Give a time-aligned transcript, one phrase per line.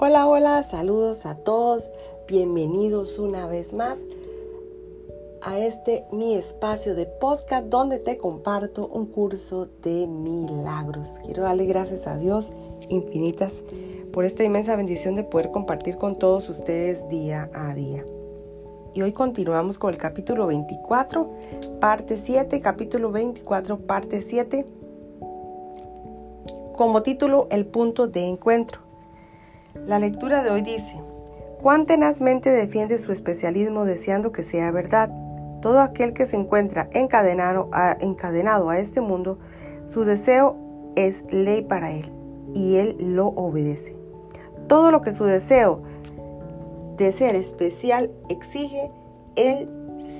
[0.00, 1.90] Hola, hola, saludos a todos,
[2.28, 3.98] bienvenidos una vez más
[5.42, 11.18] a este mi espacio de podcast donde te comparto un curso de milagros.
[11.24, 12.52] Quiero darle gracias a Dios
[12.88, 13.64] infinitas
[14.12, 18.06] por esta inmensa bendición de poder compartir con todos ustedes día a día.
[18.94, 21.28] Y hoy continuamos con el capítulo 24,
[21.80, 24.64] parte 7, capítulo 24, parte 7,
[26.76, 28.87] como título El punto de encuentro.
[29.86, 31.00] La lectura de hoy dice,
[31.60, 35.10] cuán tenazmente defiende su especialismo deseando que sea verdad.
[35.60, 39.38] Todo aquel que se encuentra encadenado a, encadenado a este mundo,
[39.92, 40.56] su deseo
[40.94, 42.12] es ley para él
[42.54, 43.96] y él lo obedece.
[44.68, 45.82] Todo lo que su deseo
[46.96, 48.90] de ser especial exige,
[49.36, 49.68] él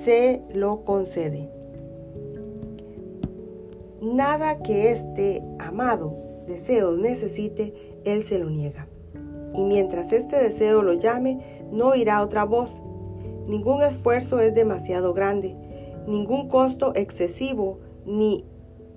[0.04, 1.50] se lo concede.
[4.00, 6.16] Nada que este amado
[6.46, 8.87] deseo necesite, él se lo niega
[9.54, 11.38] y mientras este deseo lo llame,
[11.72, 12.82] no oirá otra voz.
[13.46, 15.56] Ningún esfuerzo es demasiado grande,
[16.06, 18.44] ningún costo excesivo, ni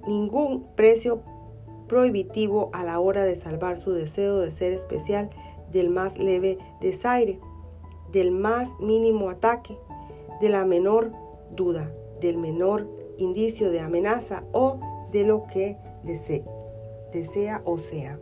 [0.08, 1.22] ningún precio
[1.88, 5.30] prohibitivo a la hora de salvar su deseo de ser especial
[5.72, 7.40] del más leve desaire,
[8.12, 9.78] del más mínimo ataque,
[10.40, 11.12] de la menor
[11.56, 14.80] duda, del menor indicio de amenaza o
[15.12, 16.44] de lo que desee,
[17.12, 18.20] desea o sea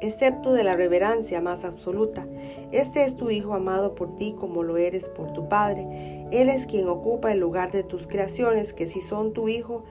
[0.00, 2.26] excepto de la reverencia más absoluta.
[2.72, 6.26] Este es tu Hijo amado por ti como lo eres por tu Padre.
[6.30, 9.84] Él es quien ocupa el lugar de tus creaciones, que si son tu Hijo,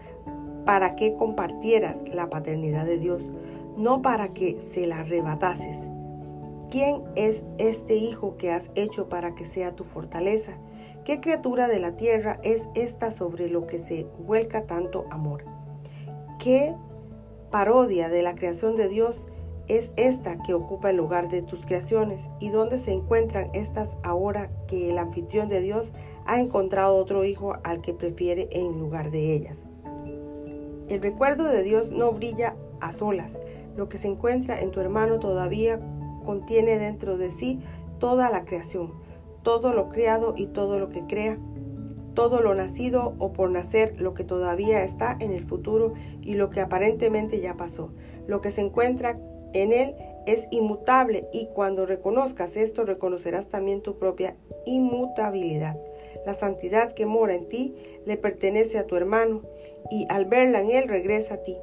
[0.66, 3.24] para que compartieras la paternidad de Dios,
[3.78, 5.88] no para que se la arrebatases.
[6.70, 10.58] ¿Quién es este Hijo que has hecho para que sea tu fortaleza?
[11.04, 15.46] ¿Qué criatura de la tierra es esta sobre lo que se vuelca tanto amor?
[16.40, 16.76] ¿Qué
[17.52, 19.28] parodia de la creación de Dios
[19.68, 24.50] es esta que ocupa el lugar de tus creaciones y dónde se encuentran estas ahora
[24.68, 25.94] que el anfitrión de Dios
[26.26, 29.66] ha encontrado otro hijo al que prefiere en lugar de ellas.
[30.88, 33.40] El recuerdo de Dios no brilla a solas.
[33.76, 35.80] Lo que se encuentra en tu hermano todavía
[36.24, 37.60] contiene dentro de sí
[38.00, 38.94] toda la creación,
[39.42, 41.40] todo lo creado y todo lo que crea,
[42.14, 46.50] todo lo nacido o por nacer, lo que todavía está en el futuro y lo
[46.50, 47.92] que aparentemente ya pasó,
[48.28, 49.20] lo que se encuentra
[49.62, 49.96] en Él
[50.26, 54.36] es inmutable y cuando reconozcas esto reconocerás también tu propia
[54.66, 55.80] inmutabilidad.
[56.26, 59.42] La santidad que mora en ti le pertenece a tu hermano
[59.92, 61.58] y al verla en Él regresa a ti.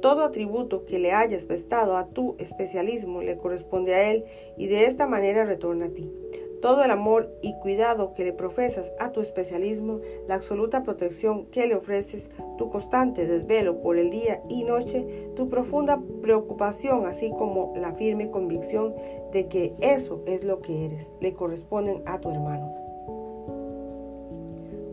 [0.00, 4.24] Todo atributo que le hayas prestado a tu especialismo le corresponde a Él
[4.56, 6.10] y de esta manera retorna a ti
[6.60, 11.66] todo el amor y cuidado que le profesas a tu especialismo, la absoluta protección que
[11.66, 12.28] le ofreces,
[12.58, 18.30] tu constante desvelo por el día y noche, tu profunda preocupación, así como la firme
[18.30, 18.94] convicción
[19.32, 22.74] de que eso es lo que eres, le corresponden a tu hermano.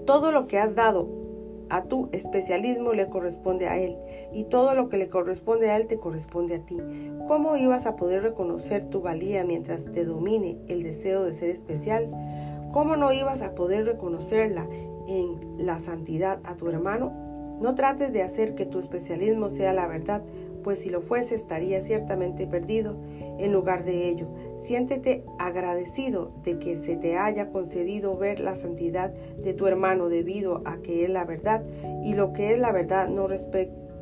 [0.05, 1.16] Todo lo que has dado
[1.69, 3.97] a tu especialismo le corresponde a él
[4.33, 6.77] y todo lo que le corresponde a él te corresponde a ti.
[7.27, 12.09] ¿Cómo ibas a poder reconocer tu valía mientras te domine el deseo de ser especial?
[12.71, 14.67] ¿Cómo no ibas a poder reconocerla
[15.07, 17.11] en la santidad a tu hermano?
[17.61, 20.21] No trates de hacer que tu especialismo sea la verdad,
[20.67, 22.97] pues si lo fuese estaría ciertamente perdido.
[23.39, 24.27] En lugar de ello,
[24.59, 30.61] siéntete agradecido de que se te haya concedido ver la santidad de tu hermano debido
[30.65, 31.63] a que es la verdad
[32.03, 33.29] y lo que es la verdad no,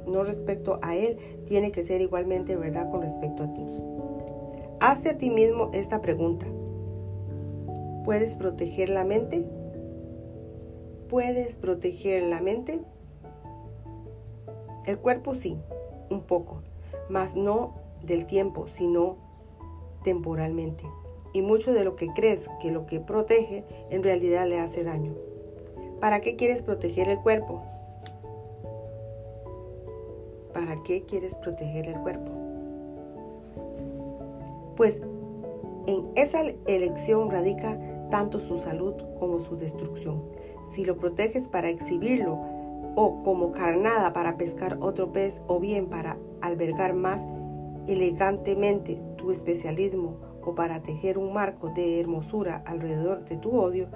[0.08, 3.64] no respecto a él tiene que ser igualmente verdad con respecto a ti.
[4.80, 6.48] Hazte a ti mismo esta pregunta.
[8.06, 9.46] ¿Puedes proteger la mente?
[11.10, 12.82] ¿Puedes proteger la mente?
[14.88, 15.60] El cuerpo sí,
[16.10, 16.62] un poco,
[17.10, 17.74] mas no
[18.04, 19.18] del tiempo, sino
[20.04, 20.84] temporalmente.
[21.34, 25.14] Y mucho de lo que crees que lo que protege en realidad le hace daño.
[26.00, 27.64] ¿Para qué quieres proteger el cuerpo?
[30.54, 32.32] ¿Para qué quieres proteger el cuerpo?
[34.78, 35.02] Pues
[35.88, 40.24] en esa elección radica tanto su salud como su destrucción.
[40.70, 42.40] Si lo proteges para exhibirlo
[42.96, 47.22] o como carnada para pescar otro pez o bien para albergar más
[47.88, 53.88] elegantemente tu especialismo o para tejer un marco de hermosura alrededor de tu odio,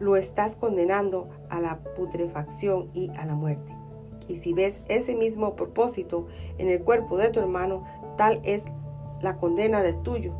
[0.00, 3.72] lo estás condenando a la putrefacción y a la muerte.
[4.26, 6.26] Y si ves ese mismo propósito
[6.58, 7.84] en el cuerpo de tu hermano,
[8.16, 8.64] tal es
[9.20, 10.32] la condena del tuyo.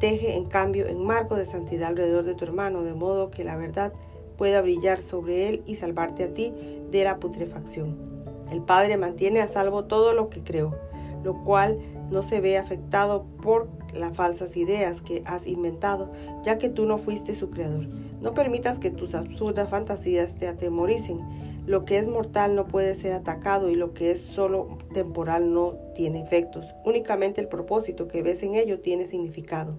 [0.00, 3.56] Teje en cambio en marco de santidad alrededor de tu hermano, de modo que la
[3.56, 3.92] verdad
[4.36, 6.52] pueda brillar sobre él y salvarte a ti
[6.90, 7.96] de la putrefacción.
[8.50, 10.74] El Padre mantiene a salvo todo lo que creó,
[11.24, 11.78] lo cual
[12.10, 16.12] no se ve afectado por las falsas ideas que has inventado,
[16.44, 17.86] ya que tú no fuiste su creador.
[18.20, 21.20] No permitas que tus absurdas fantasías te atemoricen.
[21.66, 25.74] Lo que es mortal no puede ser atacado y lo que es solo temporal no
[25.96, 26.64] tiene efectos.
[26.84, 29.76] Únicamente el propósito que ves en ello tiene significado.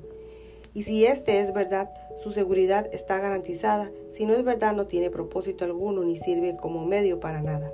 [0.77, 1.89] Y si este es verdad,
[2.21, 3.89] su seguridad está garantizada.
[4.11, 7.71] Si no es verdad, no tiene propósito alguno ni sirve como medio para nada.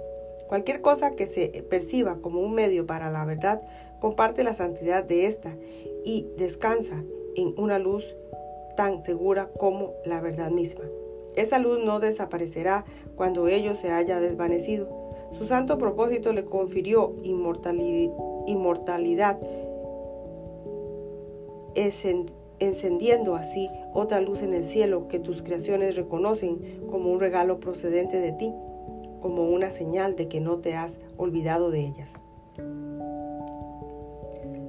[0.47, 3.61] Cualquier cosa que se perciba como un medio para la verdad
[4.00, 5.53] comparte la santidad de esta
[6.05, 7.03] y descansa
[7.35, 8.05] en una luz
[8.77, 10.85] tan segura como la verdad misma.
[11.35, 12.85] Esa luz no desaparecerá
[13.17, 14.88] cuando ello se haya desvanecido.
[15.38, 17.15] Su santo propósito le confirió
[18.45, 19.41] inmortalidad,
[22.59, 28.19] encendiendo así otra luz en el cielo que tus creaciones reconocen como un regalo procedente
[28.19, 28.53] de ti
[29.23, 32.11] como una señal de que no te has olvidado de ellas.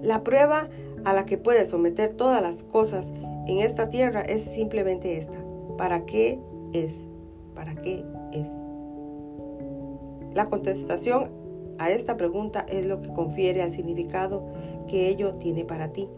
[0.00, 0.68] La prueba
[1.04, 3.04] a la que puedes someter todas las cosas
[3.48, 5.36] en esta tierra es simplemente esta.
[5.76, 6.38] ¿Para qué
[6.72, 6.92] es?
[7.54, 8.46] ¿Para qué es?
[10.34, 11.30] La contestación
[11.78, 14.44] a esta pregunta es lo que confiere al significado
[14.86, 16.08] que ello tiene para ti.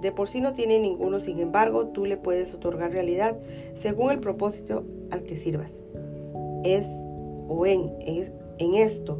[0.00, 3.38] De por sí no tiene ninguno, sin embargo, tú le puedes otorgar realidad
[3.74, 5.82] según el propósito al que sirvas.
[6.64, 6.86] Es
[7.48, 7.92] o en,
[8.58, 9.18] en esto,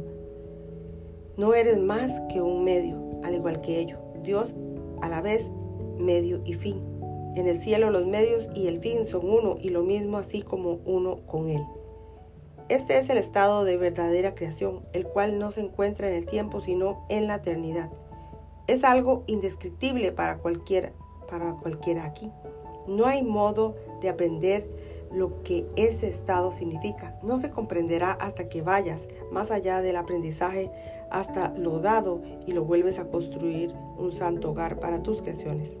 [1.37, 3.99] no eres más que un medio, al igual que ellos.
[4.23, 4.53] Dios
[5.01, 5.49] a la vez
[5.97, 6.81] medio y fin.
[7.35, 10.79] En el cielo los medios y el fin son uno y lo mismo así como
[10.85, 11.61] uno con él.
[12.69, 16.61] Este es el estado de verdadera creación, el cual no se encuentra en el tiempo
[16.61, 17.91] sino en la eternidad.
[18.67, 20.91] Es algo indescriptible para cualquiera,
[21.29, 22.31] para cualquiera aquí.
[22.87, 24.67] No hay modo de aprender
[25.11, 27.17] lo que ese estado significa.
[27.23, 30.71] No se comprenderá hasta que vayas más allá del aprendizaje
[31.11, 35.77] hasta lo dado y lo vuelves a construir un santo hogar para tus creaciones.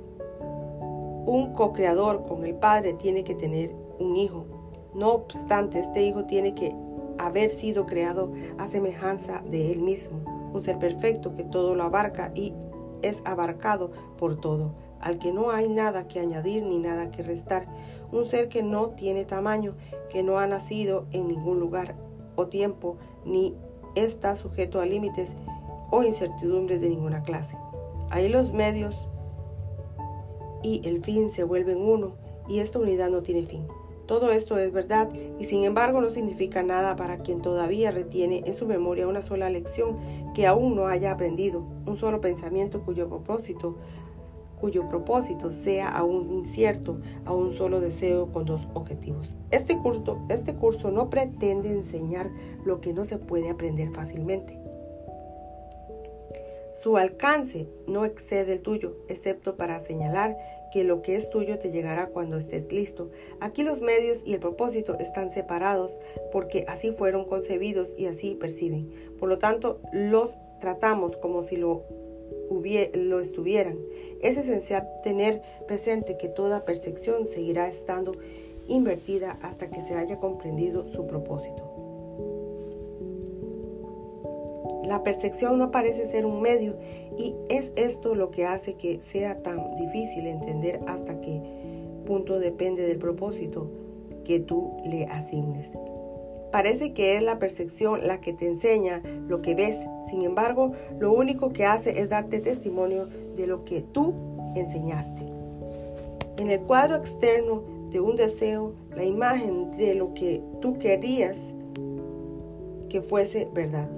[1.25, 4.45] Un co-creador con el Padre tiene que tener un hijo.
[4.93, 6.73] No obstante, este hijo tiene que
[7.17, 10.19] haber sido creado a semejanza de él mismo,
[10.53, 12.53] un ser perfecto que todo lo abarca y
[13.09, 17.67] es abarcado por todo, al que no hay nada que añadir ni nada que restar,
[18.11, 19.75] un ser que no tiene tamaño,
[20.09, 21.95] que no ha nacido en ningún lugar
[22.35, 23.55] o tiempo, ni
[23.95, 25.35] está sujeto a límites
[25.91, 27.57] o incertidumbres de ninguna clase.
[28.09, 28.95] Ahí los medios
[30.63, 32.15] y el fin se vuelven uno
[32.47, 33.67] y esta unidad no tiene fin.
[34.05, 35.09] Todo esto es verdad
[35.39, 39.49] y sin embargo no significa nada para quien todavía retiene en su memoria una sola
[39.49, 39.97] lección
[40.33, 43.77] que aún no haya aprendido, un solo pensamiento cuyo propósito
[44.59, 49.35] cuyo propósito sea aún incierto a un solo deseo con dos objetivos.
[49.51, 52.31] Este curso, este curso no pretende enseñar
[52.63, 54.64] lo que no se puede aprender fácilmente.
[56.85, 60.37] Su alcance no excede el tuyo, excepto para señalar
[60.71, 63.09] que lo que es tuyo te llegará cuando estés listo.
[63.39, 65.97] Aquí los medios y el propósito están separados
[66.31, 68.91] porque así fueron concebidos y así perciben.
[69.19, 71.85] Por lo tanto, los tratamos como si lo
[72.93, 73.79] lo estuvieran.
[74.21, 78.11] Es esencial tener presente que toda percepción seguirá estando
[78.67, 81.74] invertida hasta que se haya comprendido su propósito.
[84.85, 86.77] La percepción no parece ser un medio
[87.17, 91.41] y es esto lo que hace que sea tan difícil entender hasta qué
[92.05, 93.69] punto depende del propósito
[94.23, 95.71] que tú le asignes.
[96.51, 99.77] Parece que es la percepción la que te enseña lo que ves.
[100.09, 104.13] Sin embargo, lo único que hace es darte testimonio de lo que tú
[104.55, 105.23] enseñaste.
[106.37, 111.37] En el cuadro externo de un deseo, la imagen de lo que tú querías
[112.89, 113.89] que fuese verdad.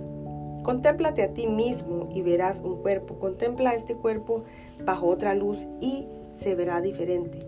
[0.67, 3.19] Contémplate a ti mismo y verás un cuerpo.
[3.19, 4.43] Contempla este cuerpo
[4.83, 6.09] bajo otra luz y
[6.41, 7.39] se verá diferente.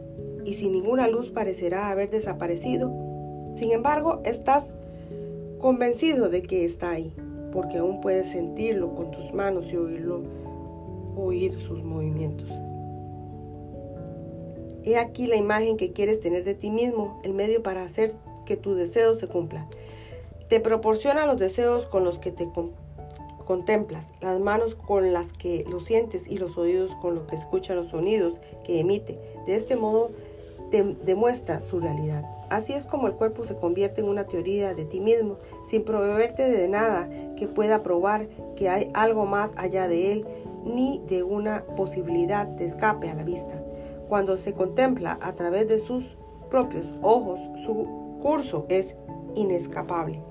[0.46, 2.90] Y sin ninguna luz parecerá haber desaparecido.
[3.58, 4.64] Sin embargo, estás
[5.58, 7.14] convencido de que está ahí,
[7.52, 10.24] porque aún puedes sentirlo con tus manos y oírlo,
[11.18, 12.50] oír sus movimientos.
[14.86, 18.14] He aquí la imagen que quieres tener de ti mismo, el medio para hacer
[18.46, 19.68] que tu deseo se cumpla.
[20.48, 22.48] Te proporciona los deseos con los que te
[23.50, 27.78] contemplas, las manos con las que lo sientes y los oídos con los que escuchan
[27.78, 29.20] los sonidos que emite.
[29.48, 30.12] De este modo
[30.70, 32.24] te demuestra su realidad.
[32.52, 35.38] Así es como el cuerpo se convierte en una teoría de ti mismo,
[35.68, 40.28] sin proveerte de nada que pueda probar que hay algo más allá de él,
[40.64, 43.64] ni de una posibilidad de escape a la vista.
[44.08, 46.06] Cuando se contempla a través de sus
[46.52, 48.96] propios ojos, su curso es
[49.34, 50.22] inescapable.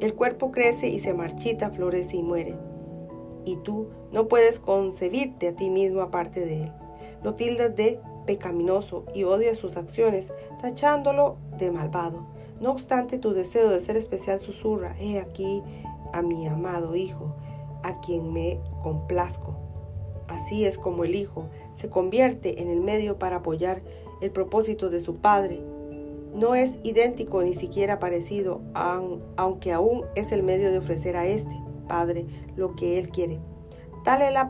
[0.00, 2.54] El cuerpo crece y se marchita, florece y muere.
[3.44, 6.72] Y tú no puedes concebirte a ti mismo aparte de él.
[7.24, 12.26] lo tildas de pecaminoso y odias sus acciones, tachándolo de malvado.
[12.60, 15.62] No obstante, tu deseo de ser especial susurra, he aquí
[16.12, 17.34] a mi amado Hijo,
[17.82, 19.56] a quien me complazco.
[20.28, 23.82] Así es como el Hijo se convierte en el medio para apoyar
[24.20, 25.60] el propósito de su Padre.
[26.34, 31.56] No es idéntico ni siquiera parecido, aunque aún es el medio de ofrecer a este
[31.88, 33.40] Padre lo que Él quiere.
[34.04, 34.48] Tal es la,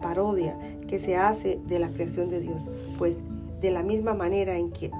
[0.00, 2.62] parodia que se hace de la creación de Dios,
[2.98, 3.22] pues
[3.60, 4.90] de la misma manera en que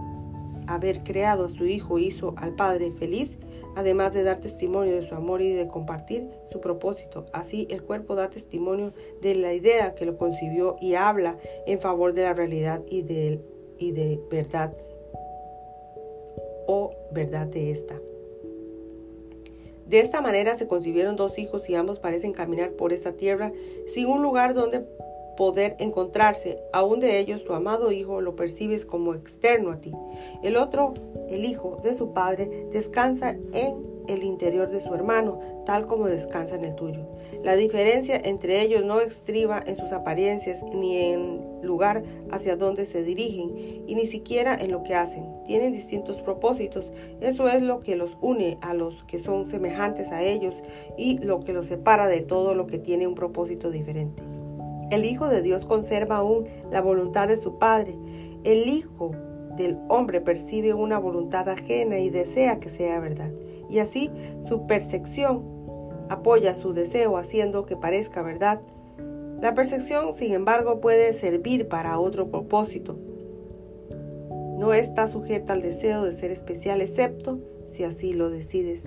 [0.67, 3.39] haber creado a su Hijo hizo al Padre feliz,
[3.75, 7.27] además de dar testimonio de su amor y de compartir su propósito.
[7.33, 12.13] Así el cuerpo da testimonio de la idea que lo concibió y habla en favor
[12.13, 14.75] de la realidad y de, verdad
[17.13, 18.01] verdad de esta.
[19.87, 23.53] De esta manera se concibieron dos hijos y ambos parecen caminar por esta tierra
[23.93, 24.87] sin un lugar donde
[25.37, 26.59] poder encontrarse.
[26.73, 29.93] Aún de ellos, tu amado hijo lo percibes como externo a ti.
[30.43, 30.95] El otro,
[31.29, 36.57] el hijo de su padre, descansa en el interior de su hermano, tal como descansa
[36.57, 37.07] en el tuyo.
[37.43, 43.03] La diferencia entre ellos no estriba en sus apariencias ni en lugar hacia donde se
[43.03, 45.25] dirigen y ni siquiera en lo que hacen.
[45.47, 46.93] Tienen distintos propósitos.
[47.21, 50.55] Eso es lo que los une a los que son semejantes a ellos
[50.97, 54.23] y lo que los separa de todo lo que tiene un propósito diferente.
[54.91, 57.95] El Hijo de Dios conserva aún la voluntad de su Padre.
[58.45, 59.13] El Hijo
[59.57, 63.31] del hombre percibe una voluntad ajena y desea que sea verdad.
[63.71, 64.11] Y así
[64.47, 65.45] su percepción
[66.11, 68.61] apoya su deseo haciendo que parezca verdad.
[69.43, 72.97] La percepción, sin embargo, puede servir para otro propósito.
[74.57, 78.85] No está sujeta al deseo de ser especial excepto si así lo decides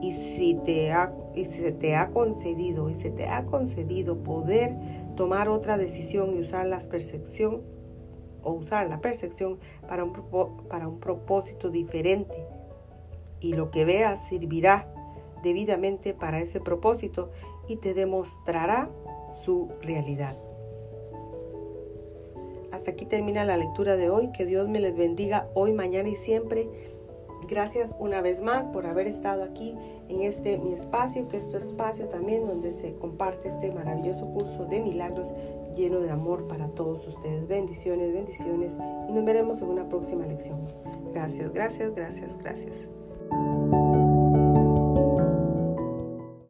[0.00, 4.74] y si te ha, y se te ha concedido y se te ha concedido poder
[5.16, 7.60] tomar otra decisión y usar la percepción
[8.42, 10.14] o usar la percepción para un,
[10.70, 12.46] para un propósito diferente
[13.38, 14.88] y lo que veas servirá
[15.42, 17.30] debidamente para ese propósito
[17.68, 18.90] y te demostrará
[19.44, 20.36] su realidad.
[22.72, 24.32] Hasta aquí termina la lectura de hoy.
[24.32, 26.68] Que Dios me les bendiga hoy, mañana y siempre.
[27.48, 29.76] Gracias una vez más por haber estado aquí
[30.08, 34.64] en este mi espacio, que es tu espacio también donde se comparte este maravilloso curso
[34.64, 35.34] de milagros
[35.76, 37.48] lleno de amor para todos ustedes.
[37.48, 38.72] Bendiciones, bendiciones
[39.08, 40.60] y nos veremos en una próxima lección.
[41.12, 43.01] Gracias, gracias, gracias, gracias.